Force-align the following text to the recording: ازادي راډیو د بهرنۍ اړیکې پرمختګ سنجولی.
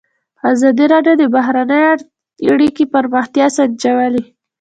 ازادي 0.51 0.85
راډیو 0.93 1.15
د 1.21 1.23
بهرنۍ 1.35 1.83
اړیکې 2.53 2.83
پرمختګ 2.95 3.45
سنجولی. 3.57 4.23